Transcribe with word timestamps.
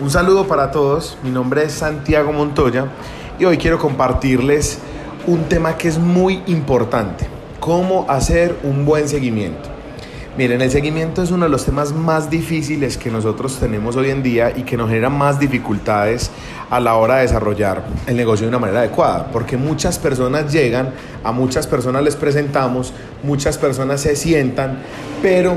Un 0.00 0.10
saludo 0.10 0.46
para 0.46 0.70
todos, 0.70 1.18
mi 1.24 1.30
nombre 1.30 1.64
es 1.64 1.72
Santiago 1.72 2.32
Montoya 2.32 2.86
y 3.36 3.44
hoy 3.46 3.58
quiero 3.58 3.80
compartirles 3.80 4.78
un 5.26 5.48
tema 5.48 5.76
que 5.76 5.88
es 5.88 5.98
muy 5.98 6.40
importante, 6.46 7.26
cómo 7.58 8.06
hacer 8.08 8.56
un 8.62 8.84
buen 8.84 9.08
seguimiento. 9.08 9.68
Miren, 10.36 10.62
el 10.62 10.70
seguimiento 10.70 11.20
es 11.20 11.32
uno 11.32 11.46
de 11.46 11.50
los 11.50 11.64
temas 11.64 11.92
más 11.92 12.30
difíciles 12.30 12.96
que 12.96 13.10
nosotros 13.10 13.58
tenemos 13.58 13.96
hoy 13.96 14.10
en 14.10 14.22
día 14.22 14.52
y 14.56 14.62
que 14.62 14.76
nos 14.76 14.88
genera 14.88 15.10
más 15.10 15.40
dificultades 15.40 16.30
a 16.70 16.78
la 16.78 16.94
hora 16.94 17.16
de 17.16 17.22
desarrollar 17.22 17.82
el 18.06 18.16
negocio 18.16 18.46
de 18.46 18.50
una 18.50 18.60
manera 18.60 18.78
adecuada, 18.78 19.32
porque 19.32 19.56
muchas 19.56 19.98
personas 19.98 20.52
llegan, 20.52 20.90
a 21.24 21.32
muchas 21.32 21.66
personas 21.66 22.04
les 22.04 22.14
presentamos, 22.14 22.92
muchas 23.24 23.58
personas 23.58 24.00
se 24.00 24.14
sientan, 24.14 24.78
pero 25.22 25.56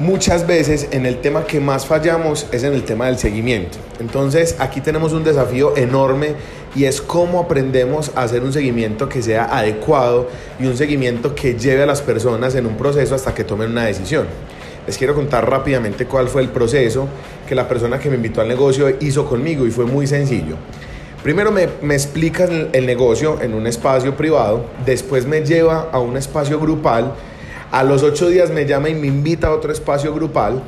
muchas 0.00 0.46
veces 0.46 0.88
en 0.92 1.06
el 1.06 1.20
tema 1.20 1.44
que 1.44 1.60
más 1.60 1.86
fallamos 1.86 2.46
es 2.52 2.62
en 2.62 2.74
el 2.74 2.84
tema 2.84 3.06
del 3.06 3.18
seguimiento. 3.18 3.78
Entonces 4.00 4.56
aquí 4.58 4.80
tenemos 4.80 5.12
un 5.12 5.24
desafío 5.24 5.76
enorme 5.76 6.34
y 6.74 6.84
es 6.84 7.00
cómo 7.00 7.40
aprendemos 7.40 8.12
a 8.14 8.22
hacer 8.22 8.42
un 8.42 8.52
seguimiento 8.52 9.08
que 9.08 9.22
sea 9.22 9.44
adecuado 9.44 10.28
y 10.60 10.66
un 10.66 10.76
seguimiento 10.76 11.34
que 11.34 11.54
lleve 11.54 11.82
a 11.82 11.86
las 11.86 12.02
personas 12.02 12.54
en 12.54 12.66
un 12.66 12.76
proceso 12.76 13.14
hasta 13.14 13.34
que 13.34 13.44
tomen 13.44 13.70
una 13.70 13.86
decisión. 13.86 14.26
Les 14.86 14.96
quiero 14.96 15.14
contar 15.14 15.48
rápidamente 15.48 16.06
cuál 16.06 16.28
fue 16.28 16.42
el 16.42 16.48
proceso 16.48 17.08
que 17.46 17.54
la 17.54 17.68
persona 17.68 17.98
que 17.98 18.08
me 18.08 18.16
invitó 18.16 18.40
al 18.40 18.48
negocio 18.48 18.88
hizo 19.00 19.26
conmigo 19.26 19.66
y 19.66 19.70
fue 19.70 19.84
muy 19.84 20.06
sencillo. 20.06 20.56
Primero 21.22 21.50
me, 21.50 21.68
me 21.82 21.94
explica 21.94 22.44
el 22.44 22.86
negocio 22.86 23.42
en 23.42 23.52
un 23.52 23.66
espacio 23.66 24.16
privado, 24.16 24.64
después 24.86 25.26
me 25.26 25.44
lleva 25.44 25.90
a 25.90 25.98
un 25.98 26.16
espacio 26.16 26.60
grupal, 26.60 27.12
a 27.70 27.84
los 27.84 28.02
ocho 28.02 28.28
días 28.28 28.50
me 28.50 28.66
llama 28.66 28.88
y 28.88 28.94
me 28.94 29.06
invita 29.06 29.48
a 29.48 29.52
otro 29.52 29.72
espacio 29.72 30.14
grupal 30.14 30.62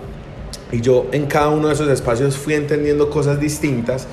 y 0.71 0.81
yo 0.81 1.07
en 1.13 1.27
cada 1.27 1.49
uno 1.49 1.69
de 1.69 1.75
esos 1.75 1.89
espacios 1.89 2.37
fui 2.37 2.55
entendiendo 2.55 3.11
cosas 3.11 3.41
distintas. 3.41 4.07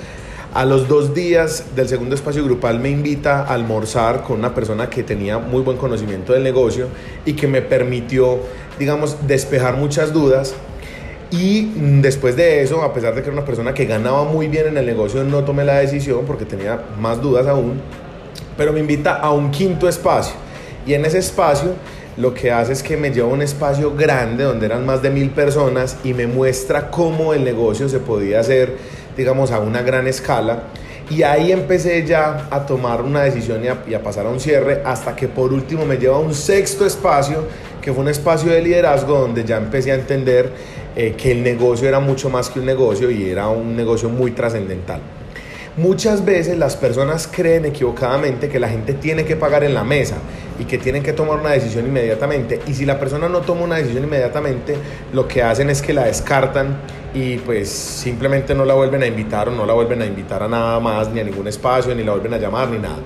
A 0.54 0.66
los 0.66 0.88
dos 0.88 1.14
días 1.14 1.76
del 1.76 1.88
segundo 1.88 2.16
espacio 2.16 2.44
grupal 2.44 2.80
me 2.80 2.90
invita 2.90 3.42
a 3.42 3.54
almorzar 3.54 4.24
con 4.24 4.40
una 4.40 4.56
persona 4.56 4.90
que 4.90 5.04
tenía 5.04 5.38
muy 5.38 5.62
buen 5.62 5.78
conocimiento 5.78 6.34
del 6.34 6.44
negocio 6.44 6.88
y 7.26 7.34
que 7.34 7.48
me 7.48 7.62
permitió, 7.62 8.40
digamos, 8.80 9.28
despejar 9.28 9.76
muchas 9.76 10.14
dudas. 10.14 10.56
Y 11.30 11.74
después 12.02 12.38
de 12.38 12.64
eso, 12.64 12.82
a 12.82 12.94
pesar 12.94 13.14
de 13.14 13.22
que 13.22 13.28
era 13.28 13.38
una 13.38 13.46
persona 13.46 13.74
que 13.74 13.86
ganaba 13.86 14.24
muy 14.24 14.48
bien 14.48 14.68
en 14.68 14.78
el 14.78 14.86
negocio, 14.86 15.24
no 15.26 15.44
tomé 15.44 15.66
la 15.66 15.78
decisión 15.80 16.24
porque 16.26 16.46
tenía 16.46 16.82
más 17.00 17.22
dudas 17.22 17.46
aún, 17.46 17.82
pero 18.56 18.72
me 18.72 18.80
invita 18.80 19.18
a 19.18 19.32
un 19.32 19.52
quinto 19.52 19.90
espacio. 19.90 20.34
Y 20.88 20.94
en 20.94 21.04
ese 21.04 21.20
espacio 21.20 21.74
lo 22.18 22.34
que 22.34 22.52
hace 22.52 22.74
es 22.74 22.82
que 22.82 22.98
me 22.98 23.12
lleva 23.12 23.30
a 23.30 23.34
un 23.34 23.42
espacio 23.42 23.96
grande 23.96 24.44
donde 24.44 24.66
eran 24.66 24.86
más 24.86 25.02
de 25.02 25.12
mil 25.12 25.30
personas 25.30 25.98
y 26.04 26.14
me 26.14 26.26
muestra 26.26 26.90
cómo 26.90 27.34
el 27.34 27.44
negocio 27.44 27.88
se 27.88 28.00
podía 28.00 28.40
hacer, 28.40 28.76
digamos, 29.16 29.52
a 29.52 29.60
una 29.60 29.84
gran 29.84 30.08
escala. 30.08 30.64
Y 31.10 31.24
ahí 31.24 31.52
empecé 31.52 32.06
ya 32.06 32.48
a 32.50 32.66
tomar 32.66 33.02
una 33.02 33.22
decisión 33.22 33.62
y 33.64 33.94
a, 33.94 34.04
pasar 34.04 34.26
a 34.26 34.30
un 34.30 34.40
cierre 34.40 34.82
hasta 34.84 35.16
que 35.16 35.28
por 35.28 35.54
último 35.54 35.86
me 35.86 35.98
lleva 35.98 36.18
a 36.18 36.20
un 36.20 36.34
sexto 36.34 36.86
espacio, 36.86 37.46
que 37.82 37.94
fue 37.94 38.02
un 38.02 38.10
espacio 38.10 38.52
de 38.52 38.62
liderazgo 38.62 39.20
donde 39.20 39.46
ya 39.46 39.58
empecé 39.58 39.92
a 39.92 39.96
entender 39.96 40.52
eh, 40.96 41.14
que 41.16 41.32
el 41.32 41.44
negocio 41.44 41.88
era 41.88 42.00
mucho 42.00 42.30
más 42.30 42.50
que 42.50 42.60
un 42.60 42.66
negocio 42.66 43.10
y 43.12 43.30
era 43.30 43.48
un 43.48 43.76
negocio 43.76 44.10
muy 44.10 44.32
trascendental. 44.32 45.00
Muchas 45.78 46.26
veces 46.26 46.58
las 46.58 46.76
personas 46.76 47.30
creen 47.32 47.66
equivocadamente 47.66 48.50
que 48.50 48.60
la 48.60 48.68
gente 48.68 48.94
tiene 48.94 49.24
que 49.24 49.36
pagar 49.36 49.64
en 49.64 49.76
la 49.76 49.84
mesa 49.84 50.18
y 50.60 50.66
que 50.66 50.78
tienen 50.78 51.04
que 51.04 51.14
tomar 51.14 51.40
una 51.40 51.52
decisión 51.52 51.86
inmediatamente. 51.86 52.60
Y 52.68 52.74
si 52.74 52.86
la 52.86 53.00
persona 53.00 53.30
no 53.30 53.42
toma 53.42 53.62
una 53.62 53.76
decisión 53.76 54.04
inmediatamente, 54.04 54.76
lo 55.14 55.28
que 55.28 55.44
hacen 55.44 55.70
es 55.70 55.82
que 55.82 55.94
la 55.94 56.06
descartan 56.06 56.78
y 57.14 57.38
pues 57.38 57.70
simplemente 57.70 58.54
no 58.54 58.66
la 58.66 58.74
vuelven 58.74 59.04
a 59.04 59.08
invitar 59.08 59.50
o 59.50 59.52
no 59.52 59.66
la 59.66 59.74
vuelven 59.74 60.02
a 60.02 60.06
invitar 60.06 60.44
a 60.44 60.48
nada 60.48 60.80
más, 60.80 61.10
ni 61.10 61.20
a 61.20 61.24
ningún 61.24 61.48
espacio, 61.48 61.94
ni 61.96 62.04
la 62.04 62.12
vuelven 62.12 62.34
a 62.34 62.38
llamar, 62.38 62.70
ni 62.70 62.80
nada. 62.80 63.00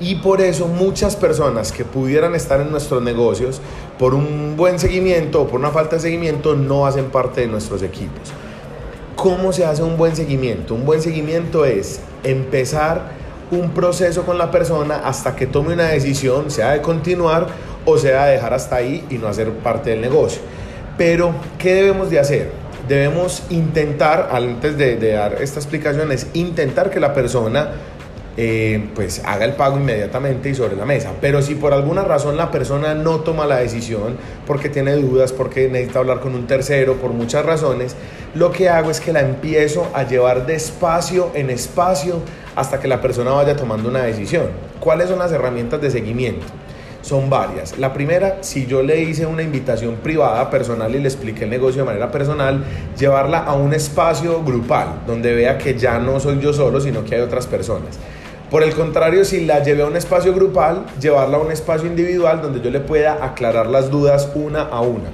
Y 0.00 0.16
por 0.16 0.40
eso 0.40 0.66
muchas 0.66 1.14
personas 1.14 1.70
que 1.70 1.84
pudieran 1.84 2.34
estar 2.34 2.60
en 2.60 2.70
nuestros 2.70 3.02
negocios, 3.02 3.60
por 3.98 4.14
un 4.14 4.56
buen 4.56 4.78
seguimiento 4.78 5.42
o 5.42 5.46
por 5.46 5.60
una 5.60 5.70
falta 5.70 5.96
de 5.96 6.02
seguimiento, 6.02 6.54
no 6.54 6.86
hacen 6.86 7.06
parte 7.06 7.42
de 7.42 7.46
nuestros 7.46 7.82
equipos. 7.82 8.32
¿Cómo 9.14 9.52
se 9.52 9.64
hace 9.64 9.82
un 9.82 9.96
buen 9.96 10.16
seguimiento? 10.16 10.74
Un 10.74 10.84
buen 10.84 11.00
seguimiento 11.00 11.64
es 11.64 12.00
empezar 12.24 13.21
un 13.52 13.70
proceso 13.70 14.24
con 14.24 14.38
la 14.38 14.50
persona 14.50 15.02
hasta 15.04 15.36
que 15.36 15.46
tome 15.46 15.74
una 15.74 15.88
decisión, 15.88 16.50
sea 16.50 16.72
de 16.72 16.80
continuar 16.80 17.46
o 17.84 17.98
sea 17.98 18.26
de 18.26 18.32
dejar 18.32 18.54
hasta 18.54 18.76
ahí 18.76 19.04
y 19.10 19.18
no 19.18 19.28
hacer 19.28 19.50
parte 19.50 19.90
del 19.90 20.00
negocio. 20.00 20.40
Pero, 20.96 21.34
¿qué 21.58 21.74
debemos 21.74 22.10
de 22.10 22.18
hacer? 22.18 22.50
Debemos 22.88 23.44
intentar, 23.50 24.30
antes 24.32 24.76
de, 24.76 24.96
de 24.96 25.12
dar 25.12 25.40
esta 25.40 25.60
explicación, 25.60 26.12
es 26.12 26.26
intentar 26.34 26.90
que 26.90 26.98
la 26.98 27.12
persona 27.12 27.72
eh, 28.36 28.88
pues 28.94 29.22
haga 29.24 29.44
el 29.44 29.52
pago 29.52 29.76
inmediatamente 29.76 30.48
y 30.48 30.54
sobre 30.54 30.76
la 30.76 30.86
mesa. 30.86 31.12
Pero 31.20 31.42
si 31.42 31.54
por 31.54 31.72
alguna 31.72 32.02
razón 32.02 32.36
la 32.36 32.50
persona 32.50 32.94
no 32.94 33.20
toma 33.20 33.46
la 33.46 33.56
decisión, 33.56 34.16
porque 34.46 34.68
tiene 34.68 34.92
dudas, 34.92 35.32
porque 35.32 35.68
necesita 35.68 35.98
hablar 35.98 36.20
con 36.20 36.34
un 36.34 36.46
tercero, 36.46 36.94
por 36.94 37.12
muchas 37.12 37.44
razones, 37.44 37.94
lo 38.34 38.50
que 38.50 38.68
hago 38.68 38.90
es 38.90 39.00
que 39.00 39.12
la 39.12 39.20
empiezo 39.20 39.88
a 39.92 40.04
llevar 40.04 40.46
de 40.46 40.54
espacio 40.54 41.30
en 41.34 41.50
espacio 41.50 42.20
hasta 42.56 42.80
que 42.80 42.88
la 42.88 43.00
persona 43.00 43.32
vaya 43.32 43.56
tomando 43.56 43.88
una 43.88 44.02
decisión. 44.02 44.46
¿Cuáles 44.80 45.08
son 45.08 45.18
las 45.18 45.32
herramientas 45.32 45.80
de 45.80 45.90
seguimiento? 45.90 46.46
Son 47.02 47.28
varias. 47.28 47.78
La 47.78 47.92
primera, 47.92 48.38
si 48.42 48.66
yo 48.66 48.82
le 48.82 49.02
hice 49.02 49.26
una 49.26 49.42
invitación 49.42 49.96
privada, 49.96 50.48
personal 50.50 50.94
y 50.94 51.00
le 51.00 51.08
expliqué 51.08 51.44
el 51.44 51.50
negocio 51.50 51.82
de 51.82 51.86
manera 51.86 52.10
personal, 52.12 52.64
llevarla 52.96 53.38
a 53.38 53.54
un 53.54 53.74
espacio 53.74 54.42
grupal, 54.44 55.02
donde 55.06 55.34
vea 55.34 55.58
que 55.58 55.76
ya 55.76 55.98
no 55.98 56.20
soy 56.20 56.38
yo 56.40 56.52
solo, 56.52 56.80
sino 56.80 57.04
que 57.04 57.16
hay 57.16 57.20
otras 57.20 57.46
personas. 57.46 57.98
Por 58.52 58.62
el 58.62 58.74
contrario, 58.74 59.24
si 59.24 59.46
la 59.46 59.62
llevé 59.62 59.82
a 59.82 59.86
un 59.86 59.96
espacio 59.96 60.34
grupal, 60.34 60.84
llevarla 61.00 61.38
a 61.38 61.40
un 61.40 61.50
espacio 61.50 61.88
individual 61.88 62.42
donde 62.42 62.60
yo 62.60 62.68
le 62.68 62.80
pueda 62.80 63.24
aclarar 63.24 63.66
las 63.66 63.90
dudas 63.90 64.28
una 64.34 64.60
a 64.60 64.82
una. 64.82 65.08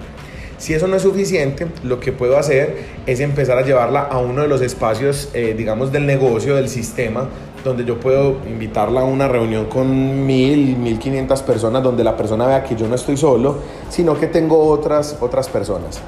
Si 0.56 0.74
eso 0.74 0.88
no 0.88 0.96
es 0.96 1.02
suficiente, 1.02 1.68
lo 1.84 2.00
que 2.00 2.10
puedo 2.10 2.36
hacer 2.36 2.78
es 3.06 3.20
empezar 3.20 3.56
a 3.56 3.62
llevarla 3.62 4.00
a 4.00 4.18
uno 4.18 4.42
de 4.42 4.48
los 4.48 4.60
espacios, 4.60 5.28
eh, 5.34 5.54
digamos, 5.56 5.92
del 5.92 6.04
negocio, 6.04 6.56
del 6.56 6.68
sistema, 6.68 7.28
donde 7.62 7.84
yo 7.84 8.00
puedo 8.00 8.38
invitarla 8.44 9.02
a 9.02 9.04
una 9.04 9.28
reunión 9.28 9.66
con 9.66 10.26
mil, 10.26 10.76
mil 10.76 10.98
quinientas 10.98 11.40
personas, 11.40 11.84
donde 11.84 12.02
la 12.02 12.16
persona 12.16 12.44
vea 12.44 12.64
que 12.64 12.74
yo 12.74 12.88
no 12.88 12.96
estoy 12.96 13.16
solo, 13.16 13.58
sino 13.88 14.18
que 14.18 14.26
tengo 14.26 14.66
otras, 14.66 15.16
otras 15.20 15.48
personas. 15.48 16.00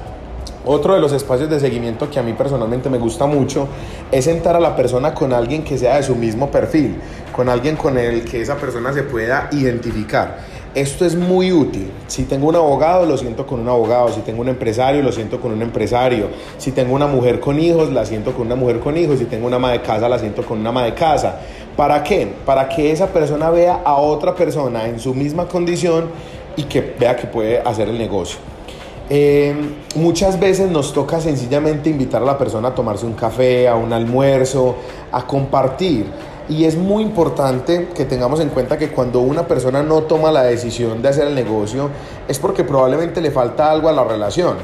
Otro 0.65 0.93
de 0.93 0.99
los 0.99 1.11
espacios 1.11 1.49
de 1.49 1.59
seguimiento 1.59 2.07
que 2.09 2.19
a 2.19 2.23
mí 2.23 2.33
personalmente 2.33 2.87
me 2.87 2.99
gusta 2.99 3.25
mucho 3.25 3.67
es 4.11 4.25
sentar 4.25 4.55
a 4.55 4.59
la 4.59 4.75
persona 4.75 5.13
con 5.13 5.33
alguien 5.33 5.63
que 5.63 5.75
sea 5.75 5.95
de 5.95 6.03
su 6.03 6.15
mismo 6.15 6.51
perfil, 6.51 6.97
con 7.35 7.49
alguien 7.49 7.75
con 7.75 7.97
el 7.97 8.23
que 8.23 8.41
esa 8.41 8.57
persona 8.57 8.93
se 8.93 9.01
pueda 9.01 9.49
identificar. 9.53 10.37
Esto 10.75 11.03
es 11.03 11.15
muy 11.15 11.51
útil. 11.51 11.91
Si 12.07 12.23
tengo 12.23 12.47
un 12.47 12.55
abogado, 12.55 13.05
lo 13.05 13.17
siento 13.17 13.45
con 13.45 13.59
un 13.59 13.67
abogado. 13.67 14.09
Si 14.09 14.21
tengo 14.21 14.41
un 14.41 14.49
empresario, 14.49 15.01
lo 15.01 15.11
siento 15.11 15.41
con 15.41 15.51
un 15.51 15.61
empresario. 15.63 16.27
Si 16.59 16.71
tengo 16.71 16.93
una 16.93 17.07
mujer 17.07 17.39
con 17.39 17.59
hijos, 17.59 17.91
la 17.91 18.05
siento 18.05 18.31
con 18.31 18.45
una 18.45 18.55
mujer 18.55 18.79
con 18.79 18.95
hijos. 18.95 19.19
Si 19.19 19.25
tengo 19.25 19.47
una 19.47 19.57
ama 19.57 19.71
de 19.71 19.81
casa, 19.81 20.07
la 20.07 20.19
siento 20.19 20.45
con 20.45 20.59
una 20.59 20.69
ama 20.69 20.85
de 20.85 20.93
casa. 20.93 21.39
¿Para 21.75 22.03
qué? 22.03 22.31
Para 22.45 22.69
que 22.69 22.91
esa 22.91 23.07
persona 23.07 23.49
vea 23.49 23.81
a 23.83 23.95
otra 23.95 24.35
persona 24.35 24.85
en 24.85 24.99
su 24.99 25.13
misma 25.13 25.47
condición 25.47 26.05
y 26.55 26.63
que 26.63 26.95
vea 26.97 27.15
que 27.15 27.27
puede 27.27 27.59
hacer 27.59 27.89
el 27.89 27.97
negocio. 27.97 28.50
Eh, 29.13 29.53
muchas 29.95 30.39
veces 30.39 30.71
nos 30.71 30.93
toca 30.93 31.19
sencillamente 31.19 31.89
invitar 31.89 32.21
a 32.21 32.25
la 32.25 32.37
persona 32.37 32.69
a 32.69 32.73
tomarse 32.73 33.05
un 33.05 33.11
café, 33.11 33.67
a 33.67 33.75
un 33.75 33.91
almuerzo, 33.91 34.77
a 35.11 35.27
compartir. 35.27 36.05
Y 36.47 36.63
es 36.63 36.77
muy 36.77 37.03
importante 37.03 37.89
que 37.93 38.05
tengamos 38.05 38.39
en 38.39 38.47
cuenta 38.47 38.77
que 38.77 38.91
cuando 38.91 39.19
una 39.19 39.45
persona 39.45 39.83
no 39.83 40.03
toma 40.03 40.31
la 40.31 40.43
decisión 40.43 41.01
de 41.01 41.09
hacer 41.09 41.27
el 41.27 41.35
negocio 41.35 41.89
es 42.25 42.39
porque 42.39 42.63
probablemente 42.63 43.19
le 43.19 43.31
falta 43.31 43.69
algo 43.69 43.89
a 43.89 43.91
la 43.91 44.05
relación. 44.05 44.55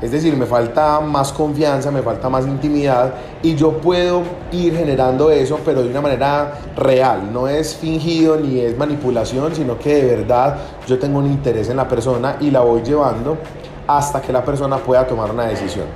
Es 0.00 0.10
decir, 0.12 0.34
me 0.34 0.46
falta 0.46 1.00
más 1.00 1.30
confianza, 1.30 1.90
me 1.90 2.00
falta 2.00 2.30
más 2.30 2.46
intimidad 2.46 3.12
y 3.42 3.54
yo 3.54 3.72
puedo 3.82 4.22
ir 4.50 4.74
generando 4.78 5.30
eso, 5.30 5.58
pero 5.62 5.82
de 5.82 5.90
una 5.90 6.00
manera 6.00 6.54
real. 6.74 7.30
No 7.30 7.48
es 7.48 7.76
fingido 7.76 8.36
ni 8.36 8.60
es 8.60 8.78
manipulación, 8.78 9.54
sino 9.54 9.78
que 9.78 9.96
de 9.96 10.16
verdad 10.16 10.56
yo 10.86 10.98
tengo 10.98 11.18
un 11.18 11.26
interés 11.26 11.68
en 11.68 11.76
la 11.76 11.86
persona 11.86 12.38
y 12.40 12.50
la 12.50 12.60
voy 12.60 12.82
llevando 12.82 13.36
hasta 13.96 14.20
que 14.20 14.32
la 14.32 14.44
persona 14.44 14.78
pueda 14.78 15.06
tomar 15.06 15.30
una 15.30 15.44
decisión. 15.44 15.86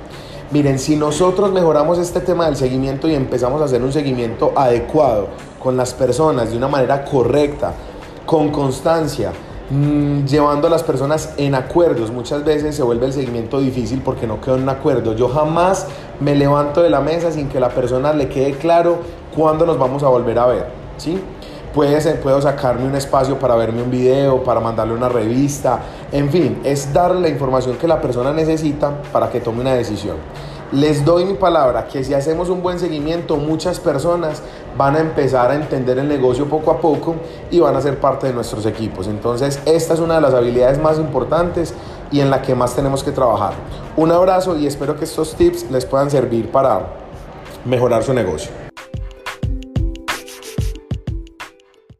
Miren, 0.51 0.77
si 0.77 0.95
nosotros 0.95 1.51
mejoramos 1.51 1.97
este 1.97 2.19
tema 2.19 2.45
del 2.45 2.55
seguimiento 2.55 3.07
y 3.07 3.15
empezamos 3.15 3.61
a 3.61 3.65
hacer 3.65 3.81
un 3.81 3.91
seguimiento 3.91 4.53
adecuado 4.55 5.29
con 5.61 5.75
las 5.75 5.93
personas 5.93 6.51
de 6.51 6.57
una 6.57 6.67
manera 6.67 7.03
correcta, 7.03 7.73
con 8.25 8.51
constancia, 8.51 9.31
mmm, 9.71 10.23
llevando 10.25 10.67
a 10.67 10.69
las 10.69 10.83
personas 10.83 11.33
en 11.37 11.55
acuerdos, 11.55 12.11
muchas 12.11 12.43
veces 12.43 12.75
se 12.75 12.83
vuelve 12.83 13.07
el 13.07 13.13
seguimiento 13.13 13.59
difícil 13.59 14.01
porque 14.03 14.27
no 14.27 14.39
quedó 14.39 14.55
en 14.55 14.63
un 14.63 14.69
acuerdo. 14.69 15.15
Yo 15.15 15.29
jamás 15.29 15.87
me 16.19 16.35
levanto 16.35 16.83
de 16.83 16.91
la 16.91 17.01
mesa 17.01 17.31
sin 17.31 17.49
que 17.49 17.59
la 17.59 17.69
persona 17.69 18.13
le 18.13 18.29
quede 18.29 18.53
claro 18.53 18.99
cuándo 19.35 19.65
nos 19.65 19.79
vamos 19.79 20.03
a 20.03 20.09
volver 20.09 20.37
a 20.37 20.45
ver, 20.45 20.67
¿sí? 20.97 21.19
Puedo 21.75 22.41
sacarme 22.41 22.87
un 22.87 22.95
espacio 22.95 23.37
para 23.37 23.55
verme 23.55 23.83
un 23.83 23.91
video, 23.91 24.43
para 24.43 24.59
mandarle 24.59 24.93
una 24.93 25.09
revista, 25.09 25.79
en 26.11 26.29
fin, 26.29 26.61
es 26.63 26.91
darle 26.93 27.21
la 27.21 27.29
información 27.29 27.75
que 27.75 27.87
la 27.87 28.01
persona 28.01 28.31
necesita 28.31 29.01
para 29.11 29.29
que 29.29 29.41
tome 29.41 29.61
una 29.61 29.73
decisión. 29.73 30.15
Les 30.71 31.05
doy 31.05 31.25
mi 31.25 31.35
palabra 31.35 31.87
que 31.87 32.03
si 32.03 32.13
hacemos 32.13 32.49
un 32.49 32.63
buen 32.63 32.79
seguimiento, 32.79 33.37
muchas 33.37 33.79
personas 33.79 34.41
van 34.75 34.95
a 34.95 34.99
empezar 34.99 35.51
a 35.51 35.55
entender 35.55 35.99
el 35.99 36.07
negocio 36.07 36.47
poco 36.49 36.71
a 36.71 36.79
poco 36.79 37.15
y 37.51 37.59
van 37.59 37.75
a 37.75 37.81
ser 37.81 37.99
parte 37.99 38.27
de 38.27 38.33
nuestros 38.33 38.65
equipos. 38.65 39.07
Entonces, 39.07 39.59
esta 39.65 39.93
es 39.93 39.99
una 39.99 40.15
de 40.15 40.21
las 40.21 40.33
habilidades 40.33 40.79
más 40.79 40.97
importantes 40.97 41.73
y 42.11 42.19
en 42.19 42.31
la 42.31 42.41
que 42.41 42.55
más 42.55 42.75
tenemos 42.75 43.03
que 43.03 43.11
trabajar. 43.11 43.53
Un 43.95 44.11
abrazo 44.11 44.57
y 44.57 44.65
espero 44.65 44.97
que 44.97 45.05
estos 45.05 45.35
tips 45.35 45.69
les 45.69 45.85
puedan 45.85 46.09
servir 46.09 46.49
para 46.51 46.87
mejorar 47.63 48.03
su 48.03 48.13
negocio. 48.13 48.64